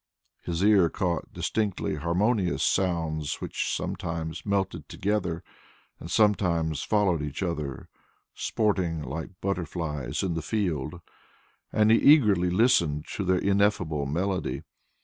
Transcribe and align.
His 0.41 0.63
ear 0.63 0.89
caught 0.89 1.31
distinctly 1.31 1.93
harmonious 1.97 2.63
sounds, 2.63 3.39
which 3.39 3.71
sometimes 3.71 4.47
melted 4.47 4.89
together 4.89 5.43
and 5.99 6.09
sometimes 6.09 6.81
followed 6.81 7.21
each 7.21 7.43
other, 7.43 7.87
sporting 8.33 9.03
like 9.03 9.29
butterflies 9.41 10.23
in 10.23 10.33
the 10.33 10.41
field, 10.41 11.01
and 11.71 11.91
he 11.91 11.97
eagerly 11.97 12.49
listened 12.49 13.05
to 13.13 13.23
their 13.23 13.37
ineffable 13.37 14.07
melody. 14.07 14.63